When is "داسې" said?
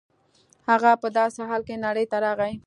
1.17-1.39